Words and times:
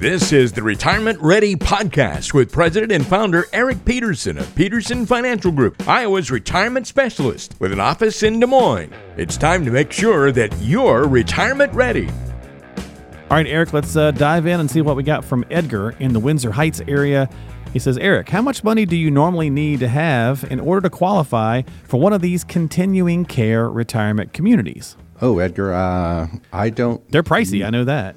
This 0.00 0.32
is 0.32 0.50
the 0.50 0.62
Retirement 0.62 1.20
Ready 1.20 1.54
Podcast 1.54 2.32
with 2.32 2.50
President 2.50 2.90
and 2.90 3.06
founder 3.06 3.44
Eric 3.52 3.84
Peterson 3.84 4.38
of 4.38 4.54
Peterson 4.54 5.04
Financial 5.04 5.52
Group, 5.52 5.86
Iowa's 5.86 6.30
retirement 6.30 6.86
specialist 6.86 7.54
with 7.58 7.70
an 7.70 7.80
office 7.80 8.22
in 8.22 8.40
Des 8.40 8.46
Moines. 8.46 8.94
It's 9.18 9.36
time 9.36 9.62
to 9.66 9.70
make 9.70 9.92
sure 9.92 10.32
that 10.32 10.56
you're 10.62 11.06
retirement 11.06 11.74
ready. 11.74 12.08
All 12.08 13.36
right, 13.36 13.46
Eric, 13.46 13.74
let's 13.74 13.94
uh, 13.94 14.12
dive 14.12 14.46
in 14.46 14.58
and 14.58 14.70
see 14.70 14.80
what 14.80 14.96
we 14.96 15.02
got 15.02 15.22
from 15.22 15.44
Edgar 15.50 15.90
in 15.98 16.14
the 16.14 16.20
Windsor 16.20 16.52
Heights 16.52 16.80
area. 16.88 17.28
He 17.74 17.78
says, 17.78 17.98
Eric, 17.98 18.30
how 18.30 18.40
much 18.40 18.64
money 18.64 18.86
do 18.86 18.96
you 18.96 19.10
normally 19.10 19.50
need 19.50 19.80
to 19.80 19.88
have 19.88 20.50
in 20.50 20.60
order 20.60 20.80
to 20.80 20.90
qualify 20.90 21.60
for 21.84 22.00
one 22.00 22.14
of 22.14 22.22
these 22.22 22.42
continuing 22.42 23.26
care 23.26 23.68
retirement 23.68 24.32
communities? 24.32 24.96
Oh, 25.20 25.40
Edgar, 25.40 25.74
uh, 25.74 26.28
I 26.54 26.70
don't. 26.70 27.06
They're 27.12 27.22
pricey, 27.22 27.66
I 27.66 27.68
know 27.68 27.84
that. 27.84 28.16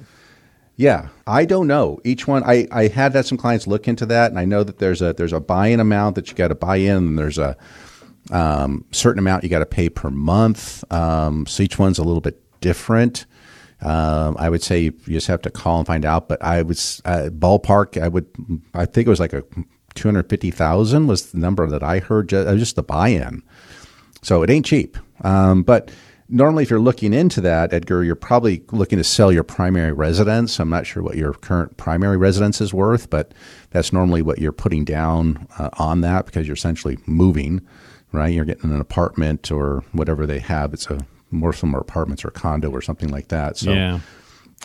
Yeah, 0.76 1.08
I 1.26 1.44
don't 1.44 1.68
know. 1.68 2.00
Each 2.04 2.26
one, 2.26 2.42
I, 2.42 2.66
I 2.72 2.88
had 2.88 3.14
had 3.14 3.26
some 3.26 3.38
clients 3.38 3.66
look 3.66 3.86
into 3.86 4.06
that, 4.06 4.30
and 4.30 4.40
I 4.40 4.44
know 4.44 4.64
that 4.64 4.78
there's 4.78 5.02
a 5.02 5.12
there's 5.12 5.32
a 5.32 5.40
buy-in 5.40 5.78
amount 5.78 6.16
that 6.16 6.28
you 6.28 6.34
got 6.34 6.48
to 6.48 6.56
buy 6.56 6.76
in, 6.76 6.96
and 6.96 7.18
there's 7.18 7.38
a 7.38 7.56
um, 8.32 8.84
certain 8.90 9.20
amount 9.20 9.44
you 9.44 9.50
got 9.50 9.60
to 9.60 9.66
pay 9.66 9.88
per 9.88 10.10
month. 10.10 10.90
Um, 10.92 11.46
so 11.46 11.62
each 11.62 11.78
one's 11.78 11.98
a 11.98 12.02
little 12.02 12.20
bit 12.20 12.42
different. 12.60 13.26
Um, 13.82 14.36
I 14.38 14.48
would 14.48 14.62
say 14.62 14.80
you 14.80 14.92
just 15.06 15.26
have 15.28 15.42
to 15.42 15.50
call 15.50 15.78
and 15.78 15.86
find 15.86 16.04
out. 16.04 16.28
But 16.28 16.42
I 16.42 16.62
was 16.62 17.00
uh, 17.04 17.28
ballpark. 17.30 18.02
I 18.02 18.08
would. 18.08 18.26
I 18.72 18.86
think 18.86 19.06
it 19.06 19.10
was 19.10 19.20
like 19.20 19.32
a 19.32 19.44
two 19.94 20.08
hundred 20.08 20.28
fifty 20.28 20.50
thousand 20.50 21.06
was 21.06 21.30
the 21.30 21.38
number 21.38 21.68
that 21.68 21.84
I 21.84 22.00
heard. 22.00 22.30
Just, 22.30 22.48
uh, 22.48 22.56
just 22.56 22.74
the 22.74 22.82
buy-in. 22.82 23.42
So 24.22 24.42
it 24.42 24.50
ain't 24.50 24.66
cheap. 24.66 24.96
Um, 25.20 25.62
but 25.62 25.92
normally 26.28 26.62
if 26.62 26.70
you're 26.70 26.80
looking 26.80 27.12
into 27.12 27.40
that 27.40 27.72
edgar 27.72 28.02
you're 28.02 28.14
probably 28.14 28.62
looking 28.72 28.98
to 28.98 29.04
sell 29.04 29.32
your 29.32 29.44
primary 29.44 29.92
residence. 29.92 30.58
I'm 30.58 30.70
not 30.70 30.86
sure 30.86 31.02
what 31.02 31.16
your 31.16 31.34
current 31.34 31.76
primary 31.76 32.16
residence 32.16 32.60
is 32.60 32.72
worth 32.72 33.10
but 33.10 33.32
that's 33.70 33.92
normally 33.92 34.22
what 34.22 34.38
you're 34.38 34.52
putting 34.52 34.84
down 34.84 35.46
uh, 35.58 35.70
on 35.74 36.00
that 36.02 36.26
because 36.26 36.46
you're 36.46 36.54
essentially 36.54 36.98
moving 37.06 37.60
right? 38.14 38.32
You're 38.32 38.44
getting 38.44 38.72
an 38.72 38.80
apartment 38.80 39.50
or 39.50 39.84
whatever 39.92 40.26
they 40.26 40.38
have. 40.38 40.72
It's 40.72 40.86
a 40.86 41.04
more 41.30 41.52
some 41.52 41.74
apartments 41.74 42.24
or 42.24 42.30
condo 42.30 42.70
or 42.70 42.80
something 42.80 43.08
like 43.08 43.28
that. 43.28 43.56
So 43.56 43.72
yeah. 43.72 43.98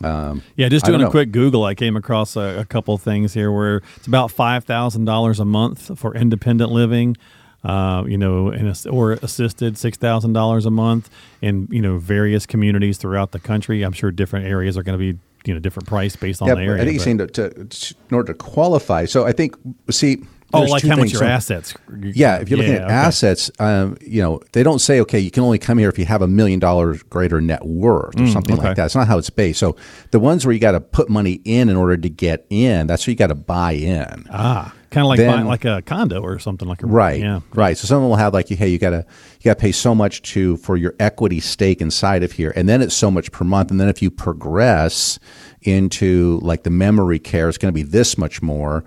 um, 0.03 0.43
yeah, 0.55 0.69
just 0.69 0.85
doing 0.85 1.01
a 1.01 1.09
quick 1.09 1.31
Google, 1.31 1.65
I 1.65 1.73
came 1.73 1.97
across 1.97 2.35
a, 2.35 2.59
a 2.59 2.65
couple 2.65 2.97
things 2.97 3.33
here 3.33 3.51
where 3.51 3.81
it's 3.97 4.07
about 4.07 4.31
five 4.31 4.63
thousand 4.63 5.05
dollars 5.05 5.39
a 5.39 5.45
month 5.45 5.97
for 5.99 6.15
independent 6.15 6.71
living, 6.71 7.17
uh, 7.63 8.03
you 8.07 8.17
know, 8.17 8.49
in 8.49 8.67
a, 8.67 8.89
or 8.89 9.13
assisted 9.13 9.77
six 9.77 9.97
thousand 9.97 10.33
dollars 10.33 10.65
a 10.65 10.71
month 10.71 11.09
in 11.41 11.67
you 11.71 11.81
know 11.81 11.97
various 11.97 12.45
communities 12.45 12.97
throughout 12.97 13.31
the 13.31 13.39
country. 13.39 13.83
I'm 13.83 13.93
sure 13.93 14.11
different 14.11 14.45
areas 14.45 14.77
are 14.77 14.83
going 14.83 14.97
to 14.97 15.13
be 15.13 15.19
you 15.45 15.53
know 15.53 15.59
different 15.59 15.87
price 15.87 16.15
based 16.15 16.41
on 16.41 16.47
yeah, 16.47 16.55
the 16.55 16.61
area. 16.61 16.81
I 16.81 16.85
think 16.85 16.93
he's 16.93 17.03
saying 17.03 17.17
to, 17.19 17.27
to, 17.27 17.95
in 18.09 18.15
order 18.15 18.33
to 18.33 18.37
qualify. 18.37 19.05
So 19.05 19.25
I 19.25 19.31
think 19.31 19.55
see 19.89 20.23
Oh, 20.51 20.61
like 20.61 20.83
how 20.83 20.95
much 20.95 21.11
your 21.11 21.19
so, 21.19 21.27
assets? 21.27 21.75
Yeah, 22.01 22.37
if 22.37 22.49
you're 22.49 22.57
looking 22.57 22.73
at 22.73 22.85
okay. 22.85 22.93
assets, 22.93 23.51
um, 23.59 23.97
you 24.01 24.21
know, 24.21 24.41
they 24.53 24.63
don't 24.63 24.79
say, 24.79 24.99
okay, 25.01 25.19
you 25.19 25.29
can 25.29 25.43
only 25.43 25.59
come 25.59 25.77
here 25.77 25.89
if 25.89 25.99
you 25.99 26.05
have 26.05 26.23
a 26.23 26.27
million 26.27 26.59
dollars 26.59 27.03
greater 27.03 27.39
net 27.39 27.63
worth 27.65 28.15
or 28.15 28.23
mm, 28.23 28.33
something 28.33 28.57
okay. 28.57 28.69
like 28.69 28.75
that. 28.77 28.85
It's 28.85 28.95
not 28.95 29.07
how 29.07 29.19
it's 29.19 29.29
based. 29.29 29.59
So 29.59 29.75
the 30.09 30.19
ones 30.19 30.45
where 30.45 30.53
you 30.53 30.59
got 30.59 30.71
to 30.71 30.81
put 30.81 31.07
money 31.07 31.41
in 31.45 31.69
in 31.69 31.75
order 31.75 31.97
to 31.97 32.09
get 32.09 32.47
in, 32.49 32.87
that's 32.87 33.05
where 33.05 33.11
you 33.11 33.17
got 33.17 33.27
to 33.27 33.35
buy 33.35 33.73
in. 33.73 34.25
Ah, 34.31 34.73
kind 34.89 35.05
of 35.05 35.09
like 35.09 35.17
then, 35.17 35.31
buying 35.31 35.47
like 35.47 35.65
a 35.65 35.81
condo 35.81 36.21
or 36.21 36.39
something 36.39 36.67
like 36.67 36.83
a 36.83 36.87
right. 36.87 37.19
Yeah, 37.19 37.41
right. 37.53 37.77
So 37.77 37.87
someone 37.87 38.09
will 38.09 38.17
have 38.17 38.33
like, 38.33 38.49
hey, 38.49 38.67
you 38.67 38.77
got 38.77 38.91
to 38.91 39.05
you 39.39 39.43
got 39.43 39.57
to 39.57 39.61
pay 39.61 39.71
so 39.71 39.93
much 39.93 40.21
to 40.33 40.57
for 40.57 40.77
your 40.77 40.95
equity 40.99 41.39
stake 41.39 41.81
inside 41.81 42.23
of 42.23 42.31
here, 42.31 42.53
and 42.55 42.67
then 42.67 42.81
it's 42.81 42.95
so 42.95 43.11
much 43.11 43.31
per 43.31 43.45
month, 43.45 43.71
and 43.71 43.79
then 43.79 43.89
if 43.89 44.01
you 44.01 44.11
progress 44.11 45.19
into 45.61 46.39
like 46.41 46.63
the 46.63 46.69
memory 46.69 47.19
care, 47.19 47.49
it's 47.49 47.57
going 47.57 47.73
to 47.73 47.75
be 47.75 47.83
this 47.83 48.17
much 48.17 48.41
more. 48.41 48.83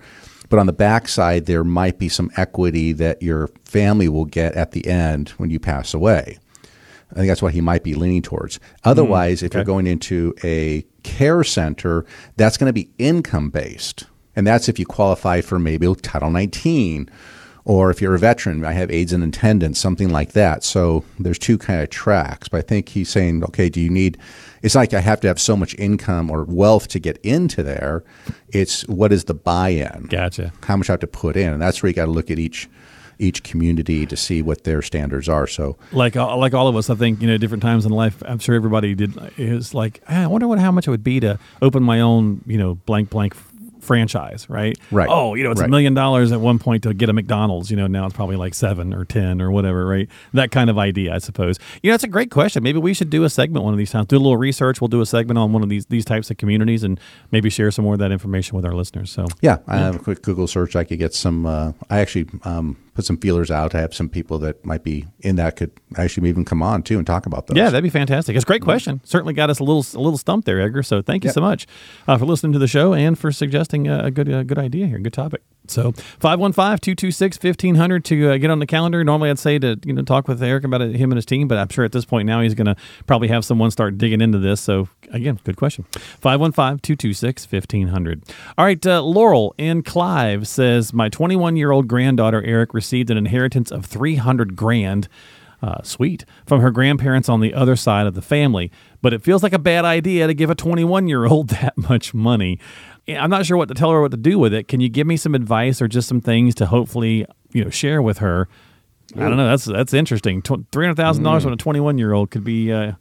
But 0.49 0.59
on 0.59 0.67
the 0.67 0.73
backside, 0.73 1.45
there 1.45 1.63
might 1.63 1.97
be 1.97 2.09
some 2.09 2.29
equity 2.37 2.93
that 2.93 3.23
your 3.23 3.49
family 3.65 4.07
will 4.07 4.25
get 4.25 4.53
at 4.53 4.71
the 4.71 4.85
end 4.85 5.29
when 5.29 5.49
you 5.49 5.59
pass 5.59 5.93
away. 5.93 6.37
I 7.11 7.15
think 7.15 7.27
that's 7.27 7.41
what 7.41 7.53
he 7.53 7.61
might 7.61 7.83
be 7.83 7.93
leaning 7.93 8.21
towards. 8.21 8.59
Otherwise, 8.83 9.39
mm, 9.39 9.41
okay. 9.41 9.45
if 9.45 9.53
you're 9.53 9.63
going 9.63 9.87
into 9.87 10.33
a 10.43 10.83
care 11.03 11.43
center, 11.43 12.05
that's 12.37 12.57
going 12.57 12.69
to 12.69 12.73
be 12.73 12.89
income 12.97 13.49
based. 13.49 14.05
And 14.35 14.45
that's 14.47 14.69
if 14.69 14.79
you 14.79 14.85
qualify 14.85 15.41
for 15.41 15.59
maybe 15.59 15.93
Title 15.95 16.31
19 16.31 17.09
or 17.65 17.89
if 17.89 18.01
you're 18.01 18.15
a 18.15 18.19
veteran, 18.19 18.65
I 18.65 18.73
have 18.73 18.91
aids 18.91 19.13
and 19.13 19.23
attendance, 19.23 19.79
something 19.79 20.09
like 20.09 20.33
that. 20.33 20.63
So 20.63 21.05
there's 21.17 21.39
two 21.39 21.57
kind 21.57 21.81
of 21.81 21.89
tracks. 21.89 22.49
But 22.49 22.57
I 22.57 22.61
think 22.61 22.89
he's 22.89 23.09
saying, 23.09 23.43
okay, 23.45 23.69
do 23.69 23.79
you 23.79 23.89
need 23.89 24.17
it's 24.63 24.75
like 24.75 24.93
I 24.93 25.01
have 25.01 25.19
to 25.21 25.27
have 25.27 25.39
so 25.39 25.57
much 25.57 25.75
income 25.75 26.31
or 26.31 26.45
wealth 26.45 26.87
to 26.89 26.99
get 26.99 27.17
into 27.17 27.61
there. 27.61 28.03
It's 28.47 28.87
what 28.87 29.11
is 29.11 29.25
the 29.25 29.33
buy-in? 29.33 30.07
Gotcha. 30.09 30.53
How 30.63 30.77
much 30.77 30.89
I 30.89 30.93
have 30.93 31.01
to 31.01 31.07
put 31.07 31.35
in, 31.35 31.51
and 31.51 31.61
that's 31.61 31.83
where 31.83 31.89
you 31.89 31.93
got 31.93 32.05
to 32.05 32.11
look 32.11 32.31
at 32.31 32.39
each 32.39 32.69
each 33.19 33.43
community 33.43 34.05
to 34.05 34.17
see 34.17 34.41
what 34.41 34.63
their 34.63 34.81
standards 34.81 35.29
are. 35.29 35.47
So, 35.47 35.77
like 35.91 36.15
uh, 36.15 36.35
like 36.37 36.53
all 36.53 36.69
of 36.69 36.77
us, 36.77 36.89
I 36.89 36.95
think 36.95 37.21
you 37.21 37.27
know, 37.27 37.37
different 37.37 37.61
times 37.61 37.85
in 37.85 37.91
life. 37.91 38.23
I'm 38.25 38.39
sure 38.39 38.55
everybody 38.55 38.95
did. 38.95 39.17
Is 39.37 39.73
like, 39.73 40.01
I 40.07 40.25
wonder 40.27 40.47
what 40.47 40.59
how 40.59 40.71
much 40.71 40.87
it 40.87 40.91
would 40.91 41.03
be 41.03 41.19
to 41.19 41.37
open 41.61 41.83
my 41.83 41.99
own, 41.99 42.41
you 42.47 42.57
know, 42.57 42.75
blank 42.75 43.09
blank 43.09 43.35
franchise, 43.83 44.49
right? 44.49 44.77
Right. 44.91 45.07
Oh, 45.09 45.35
you 45.35 45.43
know, 45.43 45.51
it's 45.51 45.61
a 45.61 45.67
million 45.67 45.93
dollars 45.93 46.31
at 46.31 46.39
one 46.39 46.59
point 46.59 46.83
to 46.83 46.93
get 46.93 47.09
a 47.09 47.13
McDonald's. 47.13 47.69
You 47.69 47.77
know, 47.77 47.87
now 47.87 48.05
it's 48.05 48.15
probably 48.15 48.35
like 48.35 48.53
seven 48.53 48.93
or 48.93 49.05
ten 49.05 49.41
or 49.41 49.51
whatever, 49.51 49.85
right? 49.85 50.09
That 50.33 50.51
kind 50.51 50.69
of 50.69 50.77
idea, 50.77 51.13
I 51.13 51.19
suppose. 51.19 51.59
You 51.81 51.91
know, 51.91 51.95
it's 51.95 52.03
a 52.03 52.07
great 52.07 52.31
question. 52.31 52.63
Maybe 52.63 52.79
we 52.79 52.93
should 52.93 53.09
do 53.09 53.23
a 53.23 53.29
segment 53.29 53.63
one 53.65 53.73
of 53.73 53.77
these 53.77 53.91
times. 53.91 54.07
Do 54.07 54.17
a 54.17 54.19
little 54.19 54.37
research. 54.37 54.81
We'll 54.81 54.87
do 54.87 55.01
a 55.01 55.05
segment 55.05 55.37
on 55.37 55.53
one 55.53 55.63
of 55.63 55.69
these 55.69 55.85
these 55.87 56.05
types 56.05 56.31
of 56.31 56.37
communities 56.37 56.83
and 56.83 56.99
maybe 57.31 57.49
share 57.49 57.71
some 57.71 57.85
more 57.85 57.93
of 57.93 57.99
that 57.99 58.11
information 58.11 58.55
with 58.55 58.65
our 58.65 58.73
listeners. 58.73 59.11
So 59.11 59.27
yeah, 59.41 59.57
I 59.67 59.77
have 59.77 59.95
a 59.95 59.99
quick 59.99 60.21
Google 60.21 60.47
search. 60.47 60.75
I 60.75 60.83
could 60.83 60.99
get 60.99 61.13
some. 61.13 61.45
Uh, 61.45 61.73
I 61.89 61.99
actually 61.99 62.27
um, 62.43 62.77
put 62.93 63.05
some 63.05 63.17
feelers 63.17 63.49
out. 63.49 63.73
I 63.73 63.81
have 63.81 63.93
some 63.93 64.09
people 64.09 64.37
that 64.39 64.63
might 64.65 64.83
be 64.83 65.07
in 65.19 65.35
that 65.37 65.55
could 65.55 65.71
actually 65.97 66.29
even 66.29 66.45
come 66.45 66.61
on 66.61 66.83
too 66.83 66.97
and 66.97 67.07
talk 67.07 67.25
about 67.25 67.47
those. 67.47 67.57
Yeah, 67.57 67.69
that'd 67.69 67.83
be 67.83 67.89
fantastic. 67.89 68.35
It's 68.35 68.43
a 68.43 68.47
great 68.47 68.61
question. 68.61 69.01
Certainly 69.03 69.33
got 69.33 69.49
us 69.49 69.59
a 69.59 69.63
little 69.63 69.85
a 69.99 70.01
little 70.01 70.17
stumped 70.17 70.45
there, 70.45 70.61
Edgar. 70.61 70.83
So 70.83 71.01
thank 71.01 71.23
you 71.23 71.29
yep. 71.29 71.35
so 71.35 71.41
much 71.41 71.67
uh, 72.07 72.17
for 72.17 72.25
listening 72.25 72.53
to 72.53 72.59
the 72.59 72.67
show 72.67 72.93
and 72.93 73.17
for 73.17 73.31
suggesting 73.31 73.87
a, 73.87 74.05
a 74.05 74.11
good 74.11 74.29
a 74.29 74.43
good 74.43 74.59
idea 74.59 74.87
here, 74.87 74.99
good 74.99 75.13
topic. 75.13 75.41
So 75.67 75.91
515-226-1500 75.93 78.03
to 78.05 78.31
uh, 78.31 78.37
get 78.37 78.49
on 78.51 78.59
the 78.59 78.65
calendar. 78.65 79.03
Normally 79.03 79.29
I'd 79.29 79.39
say 79.39 79.59
to 79.59 79.79
you 79.85 79.93
know 79.93 80.01
talk 80.01 80.27
with 80.27 80.41
Eric 80.43 80.65
about 80.65 80.81
it, 80.81 80.95
him 80.95 81.11
and 81.11 81.17
his 81.17 81.25
team, 81.25 81.47
but 81.47 81.57
I'm 81.57 81.69
sure 81.69 81.85
at 81.85 81.93
this 81.93 82.03
point 82.05 82.25
now 82.25 82.41
he's 82.41 82.53
going 82.53 82.67
to 82.67 82.75
probably 83.07 83.29
have 83.29 83.45
someone 83.45 83.71
start 83.71 83.97
digging 83.97 84.21
into 84.21 84.37
this. 84.39 84.61
So 84.61 84.89
again, 85.11 85.39
good 85.43 85.57
question. 85.57 85.85
515-226-1500. 86.21 88.29
All 88.57 88.65
right, 88.65 88.85
uh, 88.85 89.01
Laurel 89.01 89.55
in 89.57 89.81
Clive 89.83 90.47
says 90.47 90.93
my 90.93 91.09
21-year-old 91.09 91.87
granddaughter 91.87 92.43
Eric 92.43 92.73
received 92.73 93.09
an 93.09 93.17
inheritance 93.17 93.71
of 93.71 93.85
300 93.85 94.55
grand. 94.55 95.07
Uh, 95.61 95.81
sweet 95.81 96.25
from 96.45 96.59
her 96.59 96.71
grandparents 96.71 97.29
on 97.29 97.39
the 97.39 97.53
other 97.53 97.77
side 97.77 98.05
of 98.05 98.15
the 98.15 98.21
family, 98.21 98.69
but 99.01 99.13
it 99.13 99.23
feels 99.23 99.41
like 99.41 99.53
a 99.53 99.59
bad 99.59 99.85
idea 99.85 100.27
to 100.27 100.33
give 100.33 100.49
a 100.49 100.55
21 100.55 101.07
year 101.07 101.25
old 101.25 101.47
that 101.51 101.77
much 101.77 102.13
money. 102.13 102.59
I'm 103.07 103.29
not 103.29 103.45
sure 103.45 103.57
what 103.57 103.67
to 103.67 103.73
tell 103.73 103.91
her 103.91 104.01
what 104.01 104.11
to 104.11 104.17
do 104.17 104.39
with 104.39 104.53
it. 104.53 104.67
Can 104.67 104.79
you 104.79 104.89
give 104.89 105.05
me 105.05 105.17
some 105.17 105.35
advice 105.35 105.81
or 105.81 105.87
just 105.87 106.07
some 106.07 106.21
things 106.21 106.55
to 106.55 106.65
hopefully 106.65 107.25
you 107.51 107.63
know 107.63 107.69
share 107.69 108.01
with 108.01 108.19
her? 108.19 108.47
I 109.15 109.19
don't 109.19 109.37
know. 109.37 109.47
That's 109.47 109.65
that's 109.65 109.93
interesting. 109.93 110.41
Three 110.41 110.85
hundred 110.85 110.95
thousand 110.95 111.23
dollars 111.23 111.43
mm. 111.43 111.47
on 111.47 111.53
a 111.53 111.57
21 111.57 111.97
year 111.97 112.13
old 112.13 112.31
could 112.31 112.43
be. 112.43 112.71
Uh, 112.71 112.93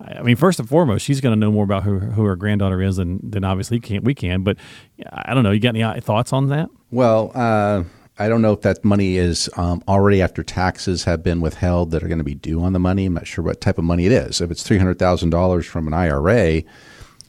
I 0.00 0.22
mean, 0.22 0.36
first 0.36 0.58
and 0.58 0.68
foremost, 0.68 1.04
she's 1.04 1.20
going 1.20 1.32
to 1.32 1.38
know 1.38 1.52
more 1.52 1.64
about 1.64 1.84
who, 1.84 2.00
who 2.00 2.24
her 2.24 2.34
granddaughter 2.34 2.82
is 2.82 2.96
than, 2.96 3.20
than 3.22 3.44
obviously 3.44 3.78
can, 3.78 4.02
we 4.02 4.14
can. 4.14 4.42
But 4.42 4.56
I 5.12 5.32
don't 5.32 5.44
know. 5.44 5.52
You 5.52 5.60
got 5.60 5.70
any 5.70 5.82
uh, 5.82 6.00
thoughts 6.00 6.32
on 6.32 6.48
that? 6.48 6.68
Well, 6.90 7.30
uh, 7.36 7.84
I 8.18 8.28
don't 8.28 8.42
know 8.42 8.52
if 8.52 8.62
that 8.62 8.84
money 8.84 9.16
is 9.16 9.48
um, 9.56 9.82
already 9.86 10.20
after 10.20 10.42
taxes 10.42 11.04
have 11.04 11.22
been 11.22 11.40
withheld 11.40 11.92
that 11.92 12.02
are 12.02 12.08
going 12.08 12.18
to 12.18 12.24
be 12.24 12.34
due 12.34 12.62
on 12.62 12.72
the 12.72 12.78
money. 12.78 13.06
I'm 13.06 13.14
not 13.14 13.26
sure 13.26 13.44
what 13.44 13.60
type 13.60 13.78
of 13.78 13.84
money 13.84 14.06
it 14.06 14.12
is. 14.12 14.40
If 14.40 14.50
it's 14.50 14.62
three 14.62 14.78
hundred 14.78 14.98
thousand 14.98 15.30
dollars 15.30 15.66
from 15.66 15.86
an 15.86 15.94
IRA, 15.94 16.62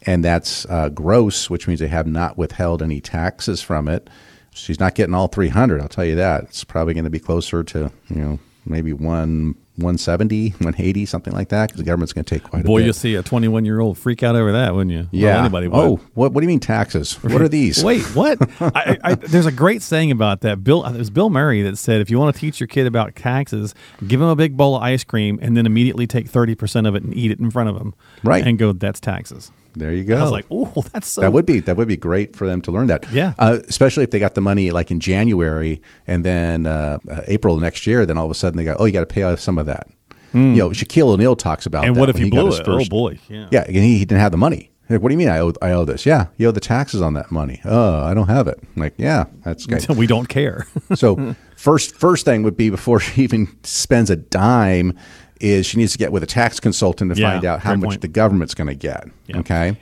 and 0.05 0.23
that's 0.23 0.65
uh, 0.67 0.89
gross, 0.89 1.49
which 1.49 1.67
means 1.67 1.79
they 1.79 1.87
have 1.87 2.07
not 2.07 2.37
withheld 2.37 2.81
any 2.81 3.01
taxes 3.01 3.61
from 3.61 3.87
it. 3.87 4.09
She's 4.53 4.79
not 4.79 4.95
getting 4.95 5.15
all 5.15 5.27
300. 5.27 5.81
I'll 5.81 5.87
tell 5.87 6.05
you 6.05 6.15
that. 6.15 6.43
It's 6.43 6.63
probably 6.63 6.93
going 6.93 7.05
to 7.05 7.09
be 7.09 7.19
closer 7.19 7.63
to 7.63 7.91
you 8.09 8.15
know 8.15 8.39
maybe 8.65 8.93
one 8.93 9.55
170, 9.77 10.49
180, 10.51 11.05
something 11.07 11.33
like 11.33 11.49
that, 11.49 11.69
because 11.69 11.79
the 11.79 11.83
government's 11.83 12.13
going 12.13 12.23
to 12.25 12.35
take 12.35 12.43
quite 12.43 12.63
Boy, 12.63 12.77
a 12.77 12.79
bit. 12.79 12.85
you'll 12.85 12.93
see 12.93 13.15
a 13.15 13.23
21 13.23 13.65
year 13.65 13.79
old 13.79 13.97
freak 13.97 14.21
out 14.21 14.35
over 14.35 14.51
that, 14.51 14.75
wouldn't 14.75 14.91
you? 14.91 15.07
yeah. 15.11 15.31
Well, 15.31 15.39
anybody 15.39 15.67
would. 15.67 15.79
Oh, 15.79 15.99
what, 16.13 16.31
what 16.31 16.41
do 16.41 16.45
you 16.45 16.47
mean 16.47 16.59
taxes? 16.59 17.15
What 17.23 17.41
are 17.41 17.47
these? 17.47 17.83
Wait, 17.83 18.03
what? 18.15 18.37
I, 18.61 18.97
I, 19.03 19.15
there's 19.15 19.47
a 19.47 19.51
great 19.51 19.81
saying 19.81 20.11
about 20.11 20.41
that. 20.41 20.63
Bill, 20.63 20.85
it 20.85 20.95
was 20.95 21.09
Bill 21.09 21.31
Murray 21.31 21.63
that 21.63 21.79
said, 21.79 22.01
if 22.01 22.11
you 22.11 22.19
want 22.19 22.35
to 22.35 22.39
teach 22.39 22.59
your 22.59 22.67
kid 22.67 22.85
about 22.85 23.15
taxes, 23.15 23.73
give 24.05 24.21
him 24.21 24.27
a 24.27 24.35
big 24.35 24.55
bowl 24.55 24.75
of 24.75 24.83
ice 24.83 25.03
cream 25.03 25.39
and 25.41 25.57
then 25.57 25.65
immediately 25.65 26.05
take 26.05 26.29
30% 26.29 26.87
of 26.87 26.93
it 26.93 27.01
and 27.01 27.15
eat 27.15 27.31
it 27.31 27.39
in 27.39 27.49
front 27.49 27.69
of 27.69 27.75
him. 27.75 27.95
Right. 28.23 28.45
And 28.45 28.59
go, 28.59 28.73
that's 28.73 28.99
taxes. 28.99 29.51
There 29.75 29.91
you 29.91 30.03
go. 30.03 30.17
I 30.17 30.21
was 30.21 30.31
like, 30.31 30.45
oh, 30.51 30.83
that's 30.93 31.07
so. 31.07 31.21
that 31.21 31.33
would 31.33 31.45
be 31.45 31.59
that 31.61 31.77
would 31.77 31.87
be 31.87 31.97
great 31.97 32.35
for 32.35 32.47
them 32.47 32.61
to 32.63 32.71
learn 32.71 32.87
that. 32.87 33.09
Yeah. 33.11 33.33
uh, 33.39 33.59
especially 33.67 34.03
if 34.03 34.11
they 34.11 34.19
got 34.19 34.35
the 34.35 34.41
money 34.41 34.71
like 34.71 34.91
in 34.91 34.99
January 34.99 35.81
and 36.07 36.23
then 36.23 36.65
uh, 36.65 36.99
uh, 37.09 37.21
April 37.27 37.57
next 37.59 37.87
year. 37.87 38.05
Then 38.05 38.17
all 38.17 38.25
of 38.25 38.31
a 38.31 38.35
sudden 38.35 38.57
they 38.57 38.63
go, 38.65 38.75
oh, 38.79 38.85
you 38.85 38.91
got 38.91 39.01
to 39.01 39.05
pay 39.05 39.23
off 39.23 39.39
some 39.39 39.57
of 39.57 39.65
that. 39.65 39.87
You 40.33 40.39
know, 40.55 40.69
Shaquille 40.71 41.09
O'Neal 41.09 41.35
talks 41.35 41.67
about. 41.67 41.85
And 41.85 41.95
what 41.95 42.09
if 42.09 42.17
he 42.17 42.27
blew 42.27 42.47
it? 42.47 42.65
first- 42.65 42.87
oh, 42.87 42.89
boy. 42.89 43.19
Yeah. 43.29 43.47
Yeah, 43.51 43.65
and 43.67 43.75
he, 43.75 43.99
he 43.99 44.05
didn't 44.05 44.21
have 44.21 44.31
the 44.31 44.37
money. 44.37 44.71
Like, 44.89 45.01
what 45.01 45.09
do 45.09 45.13
you 45.13 45.17
mean 45.19 45.29
I 45.29 45.39
owe, 45.39 45.53
I 45.61 45.71
owe 45.71 45.85
this? 45.85 46.05
Yeah, 46.05 46.27
you 46.37 46.47
owe 46.47 46.51
the 46.51 46.59
taxes 46.59 47.01
on 47.01 47.13
that 47.13 47.31
money. 47.31 47.61
Oh, 47.65 48.03
I 48.03 48.13
don't 48.13 48.27
have 48.27 48.47
it. 48.47 48.59
I'm 48.75 48.81
like, 48.81 48.95
yeah, 48.97 49.25
that's 49.43 49.65
great. 49.65 49.87
we 49.95 50.07
don't 50.07 50.27
care. 50.27 50.67
so 50.95 51.35
first 51.55 51.95
first 51.95 52.25
thing 52.25 52.43
would 52.43 52.57
be 52.57 52.69
before 52.69 52.99
she 52.99 53.21
even 53.23 53.47
spends 53.63 54.09
a 54.09 54.15
dime 54.15 54.97
is 55.43 55.65
she 55.65 55.77
needs 55.77 55.91
to 55.91 55.97
get 55.97 56.11
with 56.11 56.23
a 56.23 56.27
tax 56.27 56.59
consultant 56.59 57.13
to 57.13 57.19
Yeah, 57.21 57.31
find 57.33 57.45
out 57.45 57.59
how 57.59 57.75
much 57.75 57.89
point. 57.89 58.01
the 58.01 58.07
government's 58.07 58.53
going 58.53 58.67
to 58.69 58.75
get. 58.75 59.07
Yeah. 59.27 59.39
Okay. 59.39 59.77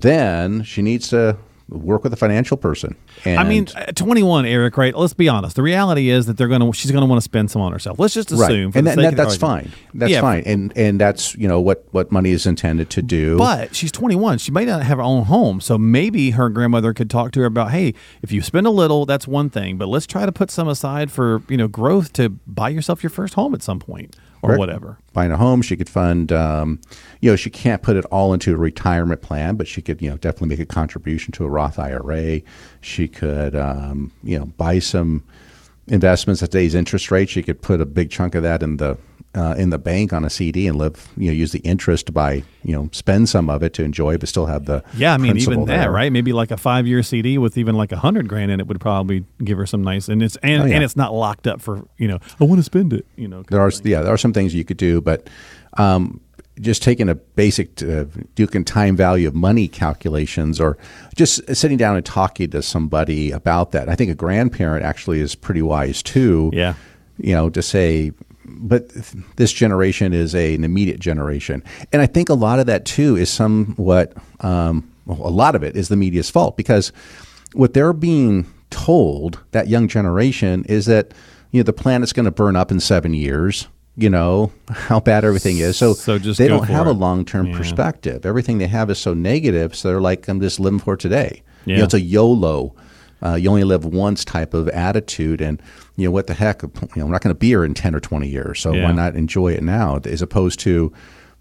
Then 0.00 0.62
she 0.64 0.82
needs 0.82 1.08
to 1.08 1.36
work 1.68 2.02
with 2.02 2.12
a 2.12 2.16
financial 2.16 2.56
person. 2.56 2.94
And 3.24 3.38
I 3.40 3.44
mean, 3.44 3.66
uh, 3.74 3.92
21, 3.92 4.44
Eric, 4.44 4.76
right? 4.76 4.94
Let's 4.94 5.14
be 5.14 5.28
honest. 5.28 5.56
The 5.56 5.62
reality 5.62 6.10
is 6.10 6.26
that 6.26 6.36
they're 6.36 6.48
going 6.48 6.60
to, 6.60 6.72
she's 6.76 6.90
going 6.90 7.00
to 7.02 7.06
want 7.06 7.18
to 7.18 7.22
spend 7.24 7.50
some 7.50 7.62
on 7.62 7.72
herself. 7.72 7.98
Let's 7.98 8.12
just 8.12 8.30
right. 8.30 8.50
assume. 8.50 8.72
For 8.72 8.78
and 8.78 8.86
the 8.86 8.96
that, 8.96 9.02
that- 9.02 9.16
that's 9.16 9.36
fine. 9.36 9.70
That's 9.94 10.10
Yeah, 10.12 10.20
fine. 10.20 10.42
And 10.44 10.72
and 10.76 11.00
that's, 11.00 11.34
you 11.36 11.48
know, 11.48 11.60
what 11.60 11.84
what 11.92 12.10
money 12.12 12.30
is 12.30 12.46
intended 12.46 12.90
to 12.90 13.02
do. 13.02 13.38
But 13.38 13.74
she's 13.74 13.92
21. 13.92 14.38
She 14.38 14.50
may 14.50 14.64
not 14.64 14.82
have 14.82 14.98
her 14.98 15.04
own 15.04 15.24
home. 15.24 15.60
So 15.60 15.78
maybe 15.78 16.32
her 16.32 16.48
grandmother 16.50 16.92
could 16.92 17.08
talk 17.08 17.32
to 17.32 17.40
her 17.40 17.46
about, 17.46 17.70
hey, 17.70 17.94
if 18.22 18.32
you 18.32 18.42
spend 18.42 18.66
a 18.66 18.70
little, 18.70 19.06
that's 19.06 19.26
one 19.26 19.48
thing, 19.48 19.78
but 19.78 19.88
let's 19.88 20.06
try 20.06 20.26
to 20.26 20.32
put 20.32 20.50
some 20.50 20.68
aside 20.68 21.10
for, 21.10 21.42
you 21.48 21.56
know, 21.56 21.68
growth 21.68 22.12
to 22.14 22.28
buy 22.28 22.68
yourself 22.68 23.02
your 23.02 23.10
first 23.10 23.34
home 23.34 23.54
at 23.54 23.62
some 23.62 23.78
point 23.78 24.14
or 24.42 24.58
whatever. 24.58 24.98
buying 25.12 25.30
a 25.30 25.36
home. 25.36 25.62
She 25.62 25.76
could 25.76 25.88
fund, 25.88 26.32
um, 26.32 26.80
you 27.20 27.30
know, 27.30 27.36
she 27.36 27.50
can't 27.50 27.82
put 27.82 27.96
it 27.96 28.04
all 28.06 28.34
into 28.34 28.52
a 28.52 28.56
retirement 28.56 29.22
plan, 29.22 29.56
but 29.56 29.68
she 29.68 29.80
could, 29.80 30.02
you 30.02 30.10
know, 30.10 30.16
definitely 30.16 30.48
make 30.48 30.60
a 30.60 30.66
contribution 30.66 31.32
to 31.32 31.44
a 31.44 31.48
Roth 31.48 31.78
IRA. 31.78 32.40
She 32.80 33.08
could, 33.08 33.54
um, 33.54 34.10
you 34.22 34.38
know, 34.38 34.46
buy 34.46 34.80
some 34.80 35.22
investments 35.88 36.42
at 36.42 36.50
today's 36.50 36.74
interest 36.74 37.10
rates, 37.10 37.34
you 37.36 37.42
could 37.42 37.60
put 37.62 37.80
a 37.80 37.86
big 37.86 38.10
chunk 38.10 38.34
of 38.34 38.42
that 38.42 38.62
in 38.62 38.76
the 38.76 38.96
uh, 39.34 39.54
in 39.56 39.70
the 39.70 39.78
bank 39.78 40.12
on 40.12 40.26
a 40.26 40.30
CD 40.30 40.66
and 40.66 40.76
live, 40.76 41.08
you 41.16 41.28
know, 41.28 41.32
use 41.32 41.52
the 41.52 41.60
interest 41.60 42.04
to 42.04 42.12
buy, 42.12 42.42
you 42.64 42.74
know, 42.76 42.90
spend 42.92 43.30
some 43.30 43.48
of 43.48 43.62
it 43.62 43.72
to 43.72 43.82
enjoy, 43.82 44.18
but 44.18 44.28
still 44.28 44.44
have 44.44 44.66
the 44.66 44.84
Yeah, 44.92 45.14
I 45.14 45.16
mean, 45.16 45.38
even 45.38 45.64
that, 45.64 45.84
there. 45.84 45.90
right? 45.90 46.12
Maybe 46.12 46.34
like 46.34 46.50
a 46.50 46.58
five 46.58 46.86
year 46.86 47.02
CD 47.02 47.38
with 47.38 47.56
even 47.56 47.74
like 47.74 47.92
a 47.92 47.96
hundred 47.96 48.28
grand 48.28 48.50
in 48.50 48.60
it 48.60 48.66
would 48.66 48.78
probably 48.78 49.24
give 49.42 49.56
her 49.56 49.64
some 49.64 49.82
nice, 49.82 50.08
and 50.10 50.22
it's 50.22 50.36
and, 50.42 50.62
Oh, 50.64 50.66
yeah. 50.66 50.74
and 50.74 50.84
it's 50.84 50.96
not 50.96 51.14
locked 51.14 51.46
up 51.46 51.62
for 51.62 51.82
you 51.96 52.08
know 52.08 52.18
I 52.40 52.44
want 52.44 52.58
to 52.58 52.62
spend 52.62 52.92
it, 52.92 53.06
you 53.16 53.26
know. 53.26 53.42
There 53.48 53.60
are 53.60 53.72
yeah, 53.84 54.02
there 54.02 54.12
are 54.12 54.18
some 54.18 54.34
things 54.34 54.54
you 54.54 54.64
could 54.64 54.76
do, 54.76 55.00
but 55.00 55.30
um, 55.78 56.20
just 56.60 56.82
taking 56.82 57.08
a 57.08 57.14
basic 57.14 57.82
uh, 57.82 58.04
Duke 58.34 58.54
and 58.54 58.66
time 58.66 58.96
value 58.96 59.26
of 59.26 59.34
money 59.34 59.68
calculations, 59.68 60.60
or 60.60 60.76
just 61.14 61.54
sitting 61.54 61.78
down 61.78 61.96
and 61.96 62.04
talking 62.04 62.50
to 62.50 62.62
somebody 62.62 63.30
about 63.30 63.72
that. 63.72 63.88
I 63.88 63.94
think 63.94 64.10
a 64.10 64.14
grandparent 64.14 64.84
actually 64.84 65.20
is 65.20 65.34
pretty 65.34 65.62
wise 65.62 66.02
too. 66.02 66.50
Yeah. 66.52 66.74
you 67.18 67.34
know, 67.34 67.50
to 67.50 67.62
say. 67.62 68.12
But 68.44 68.88
this 69.36 69.52
generation 69.52 70.12
is 70.12 70.34
a, 70.34 70.54
an 70.54 70.64
immediate 70.64 70.98
generation, 71.00 71.62
and 71.92 72.02
I 72.02 72.06
think 72.06 72.28
a 72.28 72.34
lot 72.34 72.58
of 72.58 72.66
that 72.66 72.84
too 72.84 73.16
is 73.16 73.30
somewhat. 73.30 74.12
Um, 74.40 74.92
well, 75.06 75.26
a 75.26 75.30
lot 75.30 75.54
of 75.54 75.62
it 75.62 75.76
is 75.76 75.88
the 75.88 75.96
media's 75.96 76.30
fault 76.30 76.56
because 76.56 76.92
what 77.54 77.74
they're 77.74 77.92
being 77.92 78.46
told 78.70 79.40
that 79.52 79.68
young 79.68 79.88
generation 79.88 80.64
is 80.68 80.86
that 80.86 81.12
you 81.50 81.60
know 81.60 81.64
the 81.64 81.72
planet's 81.72 82.12
going 82.12 82.24
to 82.24 82.30
burn 82.30 82.56
up 82.56 82.70
in 82.70 82.80
seven 82.80 83.14
years. 83.14 83.68
You 83.96 84.08
know 84.08 84.52
how 84.70 85.00
bad 85.00 85.24
everything 85.24 85.58
is. 85.58 85.76
So, 85.76 85.92
So 85.92 86.18
just 86.18 86.38
they 86.38 86.48
don't 86.48 86.66
have 86.66 86.86
it. 86.86 86.90
a 86.90 86.94
long 86.94 87.24
term 87.26 87.48
Yeah. 87.48 87.56
perspective. 87.58 88.24
Everything 88.24 88.56
they 88.58 88.66
have 88.66 88.88
is 88.90 88.98
so 88.98 89.12
negative. 89.12 89.74
So 89.76 89.88
they're 89.88 90.00
like, 90.00 90.26
I'm 90.28 90.40
just 90.40 90.58
living 90.58 90.78
for 90.80 90.96
today. 90.96 91.42
You 91.66 91.76
know, 91.76 91.84
it's 91.84 91.94
a 91.94 92.00
YOLO. 92.00 92.74
Uh, 93.22 93.34
you 93.34 93.48
only 93.50 93.62
live 93.64 93.84
once 93.84 94.24
type 94.24 94.52
of 94.54 94.68
attitude, 94.70 95.40
and 95.40 95.62
you 95.96 96.06
know 96.06 96.10
what 96.10 96.26
the 96.26 96.34
heck? 96.34 96.62
You 96.62 96.70
know, 96.96 97.04
we're 97.06 97.12
not 97.12 97.20
going 97.22 97.34
to 97.34 97.38
be 97.38 97.48
here 97.48 97.64
in 97.64 97.72
ten 97.74 97.94
or 97.94 98.00
twenty 98.00 98.26
years, 98.28 98.58
so 98.60 98.72
Yeah. 98.72 98.82
why 98.84 98.92
not 98.92 99.14
enjoy 99.14 99.52
it 99.52 99.62
now? 99.62 100.00
As 100.04 100.22
opposed 100.22 100.58
to, 100.60 100.92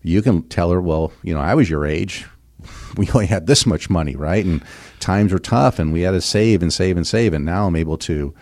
you 0.04 0.22
can 0.22 0.44
tell 0.44 0.70
her, 0.72 0.80
well, 0.82 1.12
you 1.24 1.34
know, 1.34 1.40
I 1.40 1.56
was 1.56 1.70
your 1.70 1.86
age 1.86 2.26
we 2.98 3.10
only 3.10 3.26
had 3.26 3.48
this 3.48 3.66
much 3.66 3.90
money, 3.90 4.16
right? 4.16 4.46
And 4.46 4.62
times 5.00 5.32
were 5.34 5.40
tough, 5.40 5.80
and 5.80 5.92
we 5.92 6.02
had 6.02 6.12
to 6.12 6.22
save 6.22 6.62
and 6.62 6.72
save 6.72 6.98
and 6.98 7.08
save. 7.08 7.34
And 7.34 7.44
now 7.46 7.66
I'm 7.66 7.76
able 7.76 7.98
to, 8.00 8.36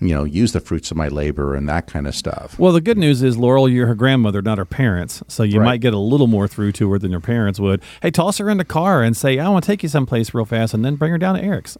you 0.00 0.14
know, 0.14 0.24
use 0.24 0.52
the 0.52 0.60
fruits 0.60 0.90
of 0.90 0.96
my 0.96 1.08
labor 1.08 1.54
and 1.54 1.68
that 1.68 1.86
kind 1.86 2.06
of 2.06 2.14
stuff. 2.14 2.58
Well, 2.58 2.72
the 2.72 2.80
good 2.80 2.96
news 2.98 3.22
is, 3.22 3.36
Laurel, 3.36 3.68
you're 3.68 3.86
her 3.86 3.94
grandmother, 3.94 4.40
not 4.42 4.56
her 4.58 4.64
parents. 4.64 5.22
So 5.28 5.42
you 5.42 5.60
Right. 5.60 5.66
might 5.66 5.80
get 5.82 5.92
a 5.92 5.98
little 5.98 6.26
more 6.26 6.48
through 6.48 6.72
to 6.72 6.90
her 6.92 6.98
than 6.98 7.10
your 7.10 7.20
parents 7.20 7.60
would. 7.60 7.82
Hey, 8.02 8.10
toss 8.10 8.38
her 8.38 8.48
in 8.48 8.56
the 8.58 8.64
car 8.64 9.02
and 9.02 9.16
say, 9.16 9.38
I 9.38 9.48
want 9.50 9.64
to 9.64 9.66
take 9.70 9.82
you 9.82 9.88
someplace 9.90 10.32
real 10.32 10.44
fast, 10.46 10.72
and 10.74 10.84
then 10.84 10.96
bring 10.96 11.12
her 11.12 11.18
down 11.18 11.34
to 11.36 11.42
Eric's. 11.44 11.76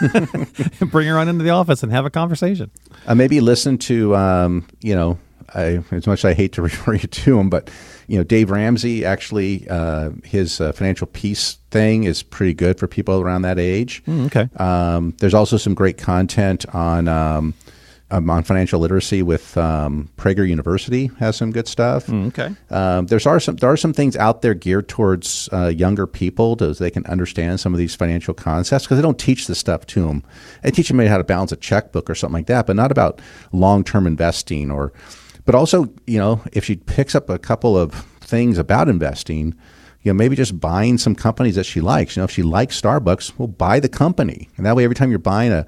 bring 0.90 1.06
her 1.08 1.18
on 1.18 1.28
into 1.28 1.44
the 1.44 1.50
office 1.50 1.82
and 1.82 1.92
have 1.92 2.04
a 2.04 2.10
conversation. 2.10 2.70
Uh, 3.06 3.14
maybe 3.14 3.40
listen 3.40 3.78
to, 3.78 4.14
um, 4.16 4.66
you 4.82 4.94
know, 4.94 5.18
I, 5.54 5.82
as 5.90 6.06
much 6.06 6.20
as 6.20 6.24
I 6.24 6.34
hate 6.34 6.52
to 6.52 6.62
refer 6.70 6.94
you 6.94 7.08
to 7.08 7.38
him, 7.38 7.50
but 7.50 7.70
you 8.08 8.18
know, 8.18 8.24
Dave 8.24 8.50
Ramsey 8.50 9.04
actually, 9.04 9.66
uh, 9.68 10.10
his 10.24 10.60
uh, 10.60 10.72
financial 10.72 11.06
peace 11.06 11.58
thing 11.70 12.04
is 12.04 12.22
pretty 12.22 12.52
good 12.52 12.78
for 12.78 12.86
people 12.86 13.20
around 13.20 13.42
that 13.42 13.58
age. 13.58 14.02
okay. 14.08 14.48
Um, 14.56 15.14
there's 15.20 15.34
also 15.34 15.56
some 15.56 15.74
great 15.74 15.98
content 15.98 16.66
on 16.74 17.08
um, 17.08 17.54
um, 18.12 18.28
on 18.28 18.42
financial 18.42 18.78
literacy 18.78 19.22
with 19.22 19.56
um, 19.56 20.08
Prager 20.16 20.46
University 20.46 21.10
has 21.18 21.34
some 21.36 21.50
good 21.50 21.66
stuff. 21.66 22.08
okay. 22.10 22.54
Um, 22.70 23.06
there's 23.06 23.26
are 23.26 23.40
some 23.40 23.56
there 23.56 23.70
are 23.70 23.76
some 23.76 23.94
things 23.94 24.16
out 24.16 24.42
there 24.42 24.54
geared 24.54 24.88
towards 24.88 25.48
uh, 25.52 25.68
younger 25.68 26.06
people 26.06 26.56
so 26.58 26.72
they 26.74 26.90
can 26.90 27.06
understand 27.06 27.58
some 27.58 27.72
of 27.72 27.78
these 27.78 27.94
financial 27.94 28.34
concepts 28.34 28.84
because 28.84 28.98
they 28.98 29.02
don't 29.02 29.18
teach 29.18 29.46
this 29.46 29.58
stuff 29.58 29.86
to 29.86 30.06
them. 30.06 30.22
They 30.62 30.70
teach 30.70 30.88
them 30.88 30.98
maybe 30.98 31.08
how 31.08 31.18
to 31.18 31.24
balance 31.24 31.52
a 31.52 31.56
checkbook 31.56 32.10
or 32.10 32.14
something 32.14 32.34
like 32.34 32.46
that, 32.46 32.66
but 32.66 32.76
not 32.76 32.92
about 32.92 33.20
long 33.50 33.82
term 33.82 34.06
investing 34.06 34.70
or. 34.70 34.92
But 35.44 35.56
also, 35.56 35.92
you 36.06 36.18
know, 36.18 36.40
if 36.52 36.64
she 36.64 36.76
picks 36.76 37.16
up 37.16 37.28
a 37.28 37.36
couple 37.36 37.76
of 37.76 37.92
things 38.20 38.58
about 38.58 38.88
investing, 38.88 39.56
you 40.02 40.12
know, 40.12 40.14
maybe 40.14 40.36
just 40.36 40.60
buying 40.60 40.98
some 40.98 41.16
companies 41.16 41.56
that 41.56 41.64
she 41.64 41.80
likes. 41.80 42.14
You 42.14 42.20
know, 42.20 42.24
if 42.24 42.30
she 42.30 42.44
likes 42.44 42.80
Starbucks, 42.80 43.32
well, 43.38 43.48
buy 43.48 43.80
the 43.80 43.88
company, 43.88 44.48
and 44.56 44.66
that 44.66 44.76
way, 44.76 44.84
every 44.84 44.94
time 44.94 45.10
you're 45.10 45.18
buying 45.18 45.50
a 45.50 45.66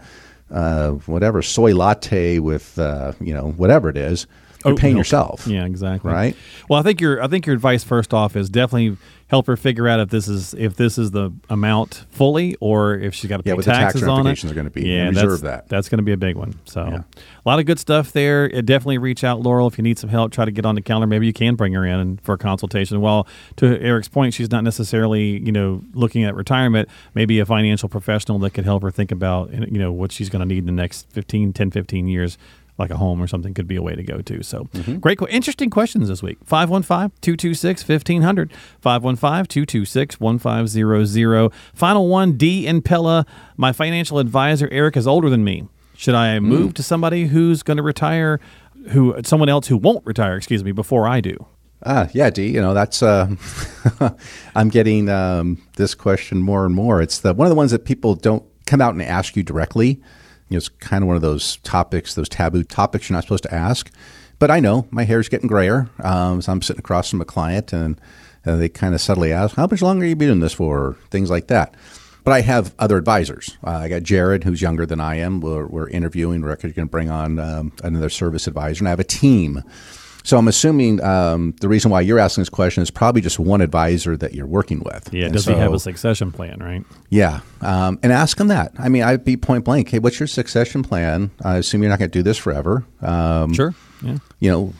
uh, 0.54 0.92
whatever 1.06 1.42
soy 1.42 1.75
latte 1.75 2.38
with 2.38 2.78
uh, 2.78 3.12
you 3.20 3.34
know 3.34 3.50
whatever 3.56 3.88
it 3.90 3.96
is, 3.96 4.26
you're 4.64 4.73
Oat 4.73 4.78
paying 4.78 4.94
milk. 4.94 5.00
yourself. 5.00 5.46
Yeah, 5.46 5.66
exactly. 5.66 6.11
Right? 6.12 6.37
Well, 6.70 6.80
I 6.80 6.82
think 6.82 7.00
your 7.00 7.23
I 7.23 7.26
think 7.28 7.44
your 7.46 7.54
advice 7.54 7.84
first 7.84 8.14
off 8.14 8.37
is 8.37 8.49
definitely 8.49 8.96
help 9.35 9.49
her 9.49 9.57
figure 9.57 9.88
out 9.88 9.99
if 9.99 10.11
this 10.11 10.29
is 10.29 10.55
if 10.55 10.76
this 10.76 10.97
is 10.97 11.11
the 11.11 11.33
amount 11.50 12.05
fully 12.11 12.55
or 12.61 12.95
if 12.95 13.14
she's 13.14 13.29
got 13.29 13.38
to 13.38 13.43
pay 13.43 13.50
Yeah, 13.50 13.55
what 13.57 13.64
the 13.64 13.73
tax 13.73 13.95
taxes 13.95 14.05
on 14.05 14.25
it. 14.29 14.45
are 14.45 14.55
gonna 14.55 14.71
be, 14.71 14.87
Yeah, 14.87 15.09
and 15.09 15.17
that's, 15.17 15.25
reserve 15.26 15.41
that. 15.41 15.69
That's 15.69 15.88
going 15.88 15.99
to 15.99 16.05
be 16.05 16.12
a 16.12 16.17
big 16.17 16.37
one. 16.37 16.55
So 16.67 16.83
a 16.83 17.05
lot 17.45 17.59
of 17.59 17.67
good 17.67 17.81
stuff 17.81 18.12
there. 18.12 18.49
Uh, 18.55 18.61
definitely 18.61 18.99
reach 18.99 19.25
out, 19.25 19.41
Laurel, 19.41 19.67
if 19.67 19.76
you 19.76 19.83
need 19.83 19.99
some 19.99 20.09
help. 20.11 20.31
Try 20.31 20.45
to 20.45 20.53
get 20.53 20.64
on 20.64 20.76
the 20.76 20.83
calendar. 20.83 21.09
Maybe 21.09 21.26
you 21.26 21.33
can 21.33 21.57
bring 21.57 21.73
her 21.73 21.85
in 21.85 22.19
for 22.19 22.35
a 22.35 22.38
consultation. 22.38 23.00
Well, 23.00 23.26
to 23.57 23.67
Eric's 23.81 24.07
point, 24.09 24.35
she's 24.35 24.53
not 24.53 24.62
necessarily 24.62 25.45
you 25.45 25.50
know 25.50 25.83
looking 25.95 26.23
at 26.23 26.37
retirement. 26.37 26.88
Maybe 27.14 27.41
a 27.41 27.47
financial 27.47 27.88
professional 27.88 28.38
that 28.38 28.50
could 28.50 28.64
help 28.64 28.83
her 28.83 28.93
think 28.93 29.11
about 29.11 29.53
you 29.53 29.79
know 29.79 29.91
what 29.91 30.12
she's 30.12 30.31
going 30.31 30.41
to 30.41 30.47
need 30.47 30.59
in 30.59 30.67
the 30.67 30.73
next 30.73 31.11
15, 31.11 31.53
10, 31.53 31.71
15 31.73 32.07
years 32.07 32.38
like 32.78 32.90
a 32.90 32.97
home 32.97 33.23
or 33.23 33.26
something 33.26 33.52
could 33.54 33.69
be 33.69 33.76
a 33.76 33.83
way 33.83 33.95
to 33.95 34.02
go 34.02 34.21
to. 34.21 34.43
So 34.43 34.69
great, 35.00 35.19
interesting 35.28 35.71
questions 35.71 36.09
this 36.09 36.23
week. 36.23 36.38
515-226-1500, 36.45 38.50
515-226-1500. 38.83 41.52
Final 41.75 42.09
one, 42.09 42.33
D 42.33 42.66
in 42.66 42.83
Pella. 42.83 43.25
My 43.57 43.73
financial 43.73 44.19
advisor, 44.19 44.69
Eric, 44.73 44.97
is 44.97 45.07
older 45.07 45.31
than 45.31 45.45
me. 45.45 45.69
Should 45.97 46.16
I 46.16 46.40
move 46.40 46.75
to 46.75 46.83
somebody 46.83 47.26
who's 47.26 47.62
going 47.62 47.76
to 47.76 47.83
retire, 47.83 48.40
who 48.90 49.14
someone 49.25 49.49
else 49.49 49.69
who 49.69 49.76
won't 49.76 50.04
retire, 50.04 50.37
excuse 50.37 50.64
me, 50.64 50.73
before 50.73 51.07
I 51.07 51.21
do? 51.21 51.47
Ah, 51.87 52.09
yeah, 52.12 52.31
D. 52.31 52.49
You 52.49 52.61
know, 52.61 52.75
that's. 52.75 53.02
Uh, 53.02 53.37
I'm 54.54 54.71
getting 54.71 55.09
um, 55.09 55.62
this 55.76 55.95
question 55.95 56.38
more 56.38 56.66
and 56.66 56.75
more. 56.75 57.00
It's 57.02 57.21
the 57.21 57.35
one 57.35 57.47
of 57.47 57.50
the 57.50 57.54
ones 57.54 57.71
that 57.71 57.85
people 57.85 58.14
don't 58.14 58.43
come 58.66 58.81
out 58.81 58.95
and 58.95 59.02
ask 59.02 59.37
you 59.37 59.43
directly. 59.43 60.00
Know, 60.54 60.58
it's 60.58 60.68
kind 60.68 61.02
of 61.02 61.08
one 61.08 61.16
of 61.16 61.23
those 61.23 61.56
topics, 61.58 62.14
those 62.14 62.28
taboo 62.28 62.64
topics 62.64 63.08
you're 63.08 63.16
not 63.16 63.25
supposed 63.25 63.44
to 63.44 63.54
ask. 63.54 63.90
But 64.38 64.50
I 64.50 64.61
know 64.61 64.87
my 64.90 65.04
hair's 65.04 65.28
getting 65.28 65.49
grayer, 65.49 65.88
um, 66.02 66.42
so 66.42 66.52
I'm 66.52 66.62
sitting 66.62 66.80
across 66.80 67.11
from 67.11 67.20
a 67.20 67.25
client, 67.25 67.73
and 67.73 68.00
uh, 68.44 68.56
they 68.56 68.68
kind 68.68 68.94
of 68.94 69.00
subtly 69.00 69.32
ask, 69.32 69.56
"How 69.56 69.66
much 69.66 69.82
longer 69.82 70.04
are 70.04 70.08
you 70.08 70.14
doing 70.14 70.40
this 70.40 70.52
for?" 70.52 70.78
Or 70.78 70.96
things 71.11 71.30
like 71.30 71.46
that. 71.49 71.75
But 72.25 72.32
I 72.32 72.40
have 72.40 72.75
other 72.78 72.96
advisors. 72.96 73.56
Uh, 73.62 73.70
I 73.70 73.88
got 73.88 74.02
Jared, 74.02 74.44
who's 74.44 74.62
younger 74.62 74.87
than 74.87 74.99
I 74.99 75.16
am. 75.16 75.42
We're, 75.42 75.66
we're 75.66 75.90
interviewing. 75.90 76.40
We're 76.40 76.56
going 76.56 76.73
to 76.73 76.87
bring 76.87 77.11
on 77.11 77.38
um, 77.38 77.73
another 77.82 78.08
service 78.08 78.46
advisor, 78.46 78.80
and 78.80 78.88
I 78.88 78.90
have 78.90 79.00
a 79.00 79.04
team 79.04 79.62
So 80.25 80.38
I'm 80.38 80.49
assuming 80.49 81.02
um, 81.02 81.54
the 81.61 81.69
reason 81.69 81.90
why 81.90 82.00
you're 82.00 82.19
asking 82.19 82.43
this 82.43 82.49
question 82.49 82.83
is 82.83 82.90
probably 82.90 83.21
just 83.21 83.38
one 83.38 83.61
advisor 83.61 84.16
that 84.16 84.35
you're 84.35 84.47
working 84.47 84.81
with. 84.81 85.12
Yeah. 85.12 85.25
And 85.26 85.33
Does 85.35 85.45
he 85.47 85.52
have 85.52 85.73
a 85.73 85.78
succession 85.78 86.33
plan? 86.33 86.59
Right. 86.61 86.83
Yeah, 87.11 87.40
um, 87.61 87.99
and 88.02 88.11
ask 88.11 88.40
him 88.40 88.49
that. 88.49 88.73
I 88.78 88.88
mean, 88.88 89.02
I'd 89.02 89.25
be 89.25 89.37
point 89.37 89.64
blank. 89.64 89.90
Hey, 89.90 89.99
what's 90.00 90.19
your 90.19 90.26
succession 90.26 90.83
plan? 90.83 91.31
I 91.45 91.59
assume 91.59 91.83
you're 91.83 91.90
not 91.90 91.99
going 91.99 92.11
to 92.11 92.19
do 92.19 92.23
this 92.23 92.38
forever. 92.38 92.85
Um, 93.02 93.52
Sure. 93.54 93.75
Yeah. 94.02 94.19
You 94.40 94.50
know, 94.50 94.75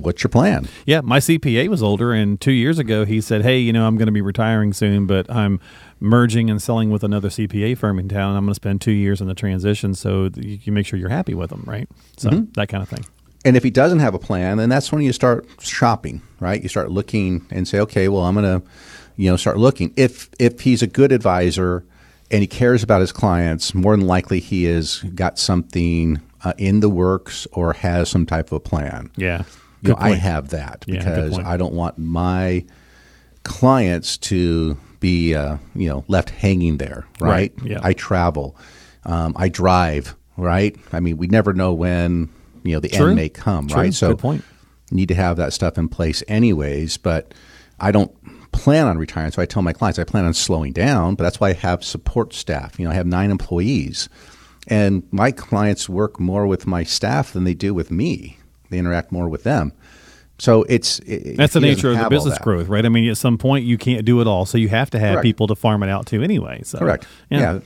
what's 0.00 0.24
your 0.24 0.28
plan? 0.30 0.66
Yeah, 0.86 1.00
my 1.00 1.18
CPA 1.18 1.68
was 1.68 1.82
older, 1.84 2.12
and 2.12 2.40
two 2.40 2.50
years 2.52 2.78
ago 2.80 3.04
he 3.04 3.20
said, 3.20 3.42
"Hey, 3.42 3.58
you 3.58 3.72
know, 3.72 3.86
I'm 3.86 3.96
going 3.96 4.06
to 4.06 4.12
be 4.12 4.22
retiring 4.22 4.72
soon, 4.72 5.06
but 5.06 5.30
I'm 5.30 5.60
merging 6.00 6.50
and 6.50 6.60
selling 6.60 6.90
with 6.90 7.04
another 7.04 7.28
CPA 7.28 7.76
firm 7.76 7.98
in 7.98 8.08
town. 8.08 8.34
I'm 8.36 8.44
going 8.44 8.50
to 8.52 8.54
spend 8.54 8.80
two 8.80 8.90
years 8.92 9.20
in 9.20 9.28
the 9.28 9.34
transition, 9.34 9.94
so 9.94 10.30
you 10.36 10.58
can 10.58 10.74
make 10.74 10.86
sure 10.86 10.98
you're 10.98 11.08
happy 11.10 11.34
with 11.34 11.50
them, 11.50 11.62
right? 11.66 11.88
So 12.16 12.30
Mm-hmm. 12.30 12.52
that 12.54 12.68
kind 12.68 12.82
of 12.82 12.88
thing. 12.88 13.04
And 13.46 13.56
if 13.56 13.62
he 13.62 13.70
doesn't 13.70 14.00
have 14.00 14.12
a 14.12 14.18
plan, 14.18 14.56
then 14.56 14.68
that's 14.68 14.90
when 14.90 15.02
you 15.02 15.12
start 15.12 15.48
shopping, 15.60 16.20
right? 16.40 16.60
You 16.60 16.68
start 16.68 16.90
looking 16.90 17.46
and 17.48 17.68
say, 17.68 17.78
okay, 17.78 18.08
well, 18.08 18.24
I'm 18.24 18.34
going 18.34 18.60
to, 18.60 18.66
you 19.14 19.30
know, 19.30 19.36
start 19.36 19.56
looking. 19.56 19.94
If 19.96 20.28
if 20.40 20.60
he's 20.60 20.82
a 20.82 20.88
good 20.88 21.12
advisor 21.12 21.84
and 22.28 22.40
he 22.40 22.48
cares 22.48 22.82
about 22.82 23.00
his 23.00 23.12
clients, 23.12 23.72
more 23.72 23.96
than 23.96 24.04
likely 24.04 24.40
he 24.40 24.64
has 24.64 24.98
got 25.14 25.38
something 25.38 26.20
uh, 26.42 26.54
in 26.58 26.80
the 26.80 26.88
works 26.88 27.46
or 27.52 27.72
has 27.72 28.08
some 28.08 28.26
type 28.26 28.46
of 28.46 28.54
a 28.54 28.60
plan. 28.60 29.12
Yeah, 29.16 29.44
You 29.80 29.90
know, 29.90 29.96
I 30.00 30.14
have 30.14 30.48
that 30.48 30.84
Yeah, 30.88 30.98
because. 30.98 31.38
I 31.38 31.56
don't 31.56 31.74
want 31.74 31.98
my 31.98 32.64
clients 33.44 34.18
to 34.18 34.76
be, 34.98 35.36
uh, 35.36 35.58
you 35.76 35.88
know, 35.88 36.04
left 36.08 36.30
hanging 36.30 36.78
there, 36.78 37.06
right? 37.20 37.52
Right, 37.56 37.70
yeah. 37.70 37.78
I 37.80 37.92
travel, 37.92 38.56
um, 39.04 39.34
I 39.36 39.48
drive, 39.48 40.16
right? 40.36 40.74
I 40.92 40.98
mean, 40.98 41.16
we 41.16 41.28
never 41.28 41.52
know 41.52 41.72
when 41.72 42.28
you 42.66 42.74
know 42.74 42.80
the 42.80 42.88
True. 42.88 43.08
end 43.08 43.16
may 43.16 43.28
come, 43.28 43.68
True. 43.68 43.80
right? 43.82 43.94
So 43.94 44.08
Good 44.10 44.18
point. 44.18 44.44
need 44.90 45.08
to 45.08 45.14
have 45.14 45.36
that 45.36 45.52
stuff 45.52 45.78
in 45.78 45.88
place 45.88 46.22
anyways. 46.28 46.96
But 46.96 47.32
I 47.80 47.92
don't 47.92 48.12
plan 48.52 48.86
on 48.86 48.98
retiring, 48.98 49.32
so 49.32 49.42
I 49.42 49.46
tell 49.46 49.62
my 49.62 49.72
clients 49.72 49.98
I 49.98 50.04
plan 50.04 50.24
on 50.24 50.34
slowing 50.34 50.72
down. 50.72 51.14
But 51.14 51.24
that's 51.24 51.40
why 51.40 51.50
I 51.50 51.52
have 51.54 51.84
support 51.84 52.32
staff. 52.32 52.78
You 52.78 52.84
know, 52.86 52.90
I 52.90 52.94
have 52.94 53.06
nine 53.06 53.30
employees, 53.30 54.08
and 54.66 55.02
my 55.10 55.30
clients 55.30 55.88
work 55.88 56.18
more 56.20 56.46
with 56.46 56.66
my 56.66 56.82
staff 56.84 57.32
than 57.32 57.44
they 57.44 57.54
do 57.54 57.74
with 57.74 57.90
me. 57.90 58.38
They 58.70 58.78
interact 58.78 59.12
more 59.12 59.28
with 59.28 59.44
them. 59.44 59.72
So 60.38 60.64
it's 60.64 60.98
it, 61.00 61.36
That's 61.36 61.54
the 61.54 61.60
nature 61.60 61.90
of 61.90 61.98
the 61.98 62.08
business 62.10 62.38
growth, 62.38 62.68
right? 62.68 62.84
I 62.84 62.88
mean, 62.90 63.08
at 63.08 63.16
some 63.16 63.38
point 63.38 63.64
you 63.64 63.78
can't 63.78 64.04
do 64.04 64.20
it 64.20 64.26
all, 64.26 64.44
so 64.44 64.58
you 64.58 64.68
have 64.68 64.90
to 64.90 64.98
have 64.98 65.14
Correct. 65.14 65.22
people 65.24 65.46
to 65.46 65.54
farm 65.54 65.82
it 65.82 65.88
out 65.88 66.06
to 66.06 66.22
anyway. 66.22 66.60
So 66.64 66.78
Correct. 66.78 67.06
Yeah. 67.30 67.38
Yeah. 67.38 67.60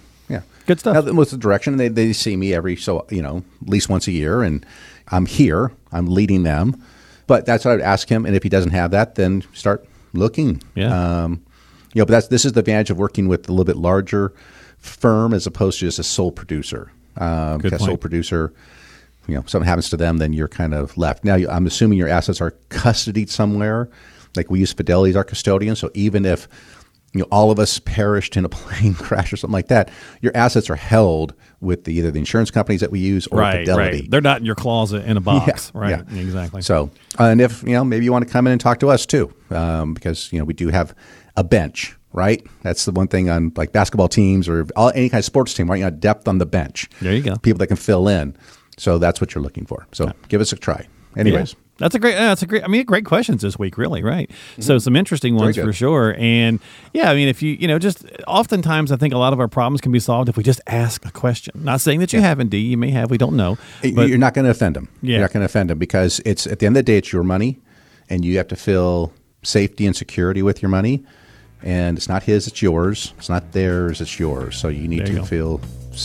Good 0.71 0.79
stuff. 0.79 1.05
Now, 1.05 1.12
what's 1.15 1.33
the 1.33 1.37
direction? 1.37 1.79
They, 1.79 1.89
they 1.89 2.12
see 2.12 2.37
me 2.37 2.55
every 2.55 2.77
so 2.77 3.05
you 3.11 3.23
know 3.23 3.43
at 3.61 3.69
least 3.69 3.89
once 3.89 4.07
a 4.07 4.12
year, 4.12 4.45
and 4.45 4.65
I'm 5.09 5.27
here. 5.27 5.73
I'm 5.91 6.07
leading 6.07 6.45
them. 6.45 6.81
But 7.27 7.45
that's 7.45 7.65
what 7.65 7.73
I 7.73 7.75
would 7.75 7.85
ask 7.85 8.09
him. 8.09 8.25
And 8.25 8.37
if 8.37 8.45
he 8.45 8.49
doesn't 8.49 8.71
have 8.71 8.93
that, 8.93 9.17
then 9.17 9.43
start 9.53 9.85
looking. 10.12 10.62
Yeah. 10.77 11.25
Um, 11.25 11.43
you 11.93 12.00
know, 12.00 12.07
but 12.07 12.12
that's 12.12 12.29
this 12.29 12.45
is 12.45 12.53
the 12.53 12.61
advantage 12.61 12.89
of 12.89 12.99
working 12.99 13.27
with 13.27 13.49
a 13.49 13.53
little 13.53 13.65
bit 13.65 13.79
larger 13.79 14.33
firm 14.79 15.35
as 15.35 15.45
opposed 15.45 15.81
to 15.81 15.87
just 15.87 15.99
a 15.99 16.05
sole 16.05 16.31
producer. 16.31 16.93
Um, 17.17 17.59
Good 17.59 17.73
because 17.73 17.85
sole 17.85 17.97
producer, 17.97 18.53
you 19.27 19.35
know, 19.35 19.43
something 19.49 19.67
happens 19.67 19.91
to 19.91 19.97
them, 19.97 20.19
then 20.19 20.33
you're 20.33 20.47
kind 20.47 20.73
of 20.73 20.97
left. 20.97 21.25
Now, 21.25 21.35
I'm 21.35 21.67
assuming 21.67 21.99
your 21.99 22.07
assets 22.07 22.41
are 22.41 22.53
custodied 22.69 23.29
somewhere. 23.29 23.89
Like 24.37 24.53
we 24.53 24.61
use 24.61 24.73
Fidelity 24.73 25.11
as 25.11 25.17
our 25.17 25.25
custodian, 25.25 25.75
so 25.75 25.91
even 25.95 26.25
if 26.25 26.47
you 27.12 27.21
know 27.21 27.26
all 27.33 27.50
of 27.50 27.59
us 27.59 27.79
perished 27.81 28.37
in 28.37 28.45
a 28.45 28.49
plane 28.61 28.95
crash 28.95 29.33
or 29.33 29.37
something 29.37 29.52
like 29.52 29.69
that, 29.69 29.90
your 30.21 30.33
assets 30.37 30.71
are 30.71 30.76
held 30.76 31.35
with 31.61 31.85
the, 31.85 31.93
either 31.95 32.11
the 32.11 32.19
insurance 32.19 32.50
companies 32.50 32.81
that 32.81 32.90
we 32.90 33.00
use 33.00 33.26
or 33.29 33.38
right, 33.40 33.59
Fidelity. 33.61 34.00
right. 34.02 34.11
They're 34.11 34.21
not 34.21 34.38
in 34.38 34.47
your 34.47 34.55
closet 34.55 35.05
in 35.05 35.17
a 35.17 35.21
box, 35.21 35.73
Yeah, 35.75 35.81
right? 35.81 36.05
yeah. 36.11 36.21
Exactly. 36.21 36.62
So, 36.62 36.90
and 37.19 37.40
if 37.40 37.62
you 37.64 37.71
know, 37.75 37.85
maybe 37.85 38.05
you 38.05 38.12
want 38.12 38.26
to 38.26 38.33
come 38.33 38.47
in 38.47 38.52
and 38.52 38.61
talk 38.61 38.79
to 38.81 38.88
us 38.88 39.05
too, 39.07 39.35
um, 39.50 39.93
because 39.95 40.33
you 40.33 40.38
know 40.38 40.45
we 40.45 40.55
do 40.55 40.69
have 40.69 40.95
a 41.37 41.45
bench, 41.45 41.97
right? 42.12 42.45
That's 42.62 42.85
the 42.85 42.93
one 42.93 43.09
thing 43.09 43.29
on 43.29 43.52
like 43.57 43.73
basketball 43.73 44.09
teams 44.09 44.49
or 44.49 44.67
all, 44.76 44.90
any 44.95 45.09
kind 45.09 45.19
of 45.21 45.25
sports 45.25 45.52
team, 45.55 45.71
right? 45.71 45.76
You 45.79 45.85
got 45.87 46.00
depth 46.00 46.29
on 46.29 46.38
the 46.38 46.47
bench. 46.47 46.88
There 47.00 47.12
you 47.14 47.23
go. 47.23 47.37
People 47.37 47.59
that 47.59 47.67
can 47.69 47.76
fill 47.76 48.09
in. 48.09 48.37
So 48.79 48.99
that's 48.99 49.21
what 49.21 49.35
you're 49.35 49.43
looking 49.43 49.67
for. 49.67 49.87
So 49.93 50.11
give 50.29 50.40
us 50.40 50.52
a 50.52 50.57
try. 50.57 50.87
Anyways, 51.17 51.52
Yeah. 51.52 51.59
That's 51.81 51.95
a 51.97 51.99
great. 51.99 52.15
uh, 52.15 52.21
That's 52.29 52.43
a 52.43 52.47
great. 52.47 52.63
I 52.63 52.69
mean, 52.69 52.85
great 52.85 53.05
questions 53.05 53.43
this 53.43 53.59
week, 53.59 53.77
really. 53.77 54.03
Right. 54.05 54.31
So 54.61 54.79
some 54.79 54.95
interesting 54.95 55.35
ones 55.35 55.57
Mm-hmm. 55.57 55.67
for 55.67 55.73
sure. 55.73 56.15
And 56.19 56.61
yeah, 56.93 57.11
I 57.11 57.15
mean, 57.15 57.27
if 57.27 57.43
you 57.43 57.55
you 57.55 57.67
know, 57.67 57.79
just 57.81 58.05
oftentimes 58.29 58.93
I 58.93 58.97
think 58.97 59.13
a 59.15 59.19
lot 59.19 59.33
of 59.33 59.41
our 59.41 59.49
problems 59.49 59.81
can 59.81 59.91
be 59.91 59.99
solved 59.99 60.29
if 60.29 60.37
we 60.37 60.43
just 60.45 60.61
ask 60.69 61.05
a 61.05 61.11
question. 61.11 61.55
Not 61.65 61.81
saying 61.81 61.99
that 62.01 62.13
you 62.13 62.21
haven't, 62.21 62.49
D. 62.51 62.59
You 62.59 62.77
may 62.77 62.91
have. 62.91 63.11
We 63.11 63.19
don't 63.19 63.35
know. 63.37 63.59
But 63.83 64.09
you're 64.09 64.19
not 64.19 64.35
going 64.35 64.45
to 64.45 64.51
offend 64.53 64.77
them. 64.77 64.89
Yeah. 65.03 65.13
You're 65.13 65.21
not 65.23 65.33
going 65.33 65.41
to 65.41 65.47
offend 65.47 65.71
them 65.71 65.79
because 65.79 66.21
it's 66.25 66.47
at 66.47 66.61
the 66.61 66.67
end 66.67 66.77
of 66.77 66.85
the 66.85 66.93
day, 66.93 66.99
it's 66.99 67.13
your 67.13 67.25
money, 67.25 67.59
and 68.09 68.25
you 68.25 68.37
have 68.37 68.49
to 68.49 68.57
feel 68.57 69.13
safety 69.43 69.87
and 69.87 69.97
security 69.97 70.43
with 70.43 70.63
your 70.63 70.69
money. 70.69 71.03
And 71.63 71.99
it's 71.99 72.09
not 72.09 72.23
his; 72.23 72.47
it's 72.47 72.63
yours. 72.63 73.13
It's 73.19 73.29
not 73.29 73.53
theirs; 73.53 74.01
it's 74.01 74.19
yours. 74.19 74.57
So 74.57 74.69
you 74.69 74.87
need 74.89 75.01
There 75.01 75.07
to 75.09 75.15
go. 75.17 75.25
feel 75.25 75.61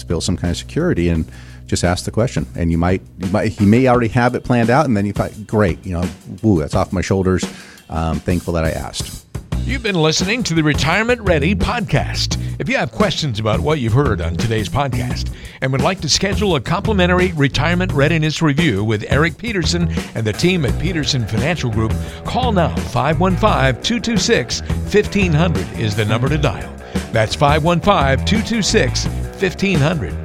feel 0.07 0.19
some 0.21 0.35
kind 0.37 0.51
of 0.51 0.57
security 0.57 1.09
and 1.09 1.25
just 1.65 1.83
ask 1.83 2.05
the 2.05 2.11
question. 2.11 2.45
And 2.55 2.71
you 2.71 2.77
might, 2.77 3.01
you 3.19 3.27
might, 3.27 3.51
he 3.51 3.65
may 3.65 3.87
already 3.87 4.09
have 4.09 4.35
it 4.35 4.43
planned 4.43 4.69
out, 4.69 4.85
and 4.85 4.95
then 4.95 5.05
you 5.05 5.13
find, 5.13 5.47
great, 5.47 5.83
you 5.85 5.93
know, 5.93 6.07
woo, 6.41 6.59
that's 6.59 6.75
off 6.75 6.93
my 6.93 7.01
shoulders. 7.01 7.43
Um, 7.89 8.19
thankful 8.19 8.53
that 8.53 8.65
I 8.65 8.71
asked. 8.71 9.25
You've 9.65 9.81
been 9.81 9.95
listening 9.95 10.43
to 10.43 10.53
the 10.53 10.61
Retirement 10.61 11.21
Ready 11.21 11.55
podcast. 11.55 12.39
If 12.59 12.69
you 12.69 12.77
have 12.77 12.91
questions 12.91 13.39
about 13.39 13.59
what 13.59 13.79
you've 13.79 13.93
heard 13.93 14.21
on 14.21 14.35
today's 14.35 14.69
podcast 14.69 15.33
and 15.61 15.71
would 15.71 15.81
like 15.81 16.01
to 16.01 16.09
schedule 16.09 16.55
a 16.55 16.61
complimentary 16.61 17.31
retirement 17.31 17.91
readiness 17.91 18.43
review 18.43 18.83
with 18.83 19.05
Eric 19.09 19.39
Peterson 19.39 19.89
and 20.13 20.25
the 20.25 20.33
team 20.33 20.65
at 20.65 20.79
Peterson 20.79 21.25
Financial 21.27 21.71
Group, 21.71 21.93
call 22.25 22.51
now 22.51 22.75
515 22.75 23.81
226 23.81 24.61
1500 24.61 25.79
is 25.79 25.95
the 25.95 26.05
number 26.05 26.29
to 26.29 26.37
dial. 26.37 26.71
That's 27.11 27.33
515 27.33 28.23
226 28.23 29.07
1500. 29.41 30.24